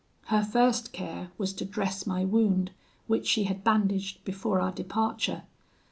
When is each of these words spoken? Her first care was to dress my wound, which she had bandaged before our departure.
Her 0.33 0.43
first 0.43 0.93
care 0.93 1.29
was 1.37 1.53
to 1.53 1.63
dress 1.63 2.07
my 2.07 2.25
wound, 2.25 2.71
which 3.05 3.27
she 3.27 3.43
had 3.43 3.63
bandaged 3.63 4.23
before 4.23 4.59
our 4.59 4.71
departure. 4.71 5.43